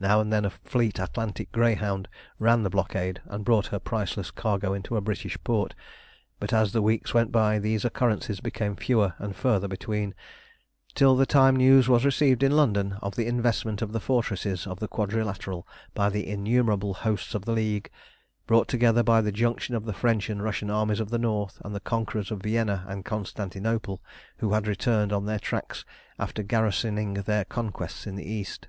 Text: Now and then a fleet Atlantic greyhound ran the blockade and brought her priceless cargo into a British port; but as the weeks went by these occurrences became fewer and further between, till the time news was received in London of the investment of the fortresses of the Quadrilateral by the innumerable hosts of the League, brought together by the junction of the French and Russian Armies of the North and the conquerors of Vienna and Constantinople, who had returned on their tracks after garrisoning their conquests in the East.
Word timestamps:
Now 0.00 0.20
and 0.20 0.32
then 0.32 0.44
a 0.44 0.50
fleet 0.50 1.00
Atlantic 1.00 1.50
greyhound 1.50 2.06
ran 2.38 2.62
the 2.62 2.70
blockade 2.70 3.20
and 3.24 3.44
brought 3.44 3.66
her 3.74 3.80
priceless 3.80 4.30
cargo 4.30 4.72
into 4.72 4.94
a 4.96 5.00
British 5.00 5.36
port; 5.42 5.74
but 6.38 6.52
as 6.52 6.70
the 6.70 6.80
weeks 6.82 7.12
went 7.14 7.32
by 7.32 7.58
these 7.58 7.84
occurrences 7.84 8.38
became 8.38 8.76
fewer 8.76 9.14
and 9.18 9.34
further 9.34 9.66
between, 9.66 10.14
till 10.94 11.16
the 11.16 11.26
time 11.26 11.56
news 11.56 11.88
was 11.88 12.04
received 12.04 12.44
in 12.44 12.52
London 12.56 12.92
of 13.02 13.16
the 13.16 13.26
investment 13.26 13.82
of 13.82 13.90
the 13.90 13.98
fortresses 13.98 14.68
of 14.68 14.78
the 14.78 14.86
Quadrilateral 14.86 15.66
by 15.94 16.08
the 16.08 16.28
innumerable 16.28 16.94
hosts 16.94 17.34
of 17.34 17.44
the 17.44 17.52
League, 17.52 17.90
brought 18.46 18.68
together 18.68 19.02
by 19.02 19.20
the 19.20 19.32
junction 19.32 19.74
of 19.74 19.84
the 19.84 19.92
French 19.92 20.30
and 20.30 20.44
Russian 20.44 20.70
Armies 20.70 21.00
of 21.00 21.10
the 21.10 21.18
North 21.18 21.60
and 21.64 21.74
the 21.74 21.80
conquerors 21.80 22.30
of 22.30 22.40
Vienna 22.42 22.84
and 22.86 23.04
Constantinople, 23.04 24.00
who 24.36 24.52
had 24.52 24.68
returned 24.68 25.12
on 25.12 25.26
their 25.26 25.40
tracks 25.40 25.84
after 26.20 26.44
garrisoning 26.44 27.14
their 27.14 27.44
conquests 27.44 28.06
in 28.06 28.14
the 28.14 28.24
East. 28.30 28.68